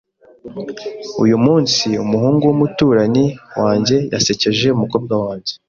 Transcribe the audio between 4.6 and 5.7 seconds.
umukobwa wanjye.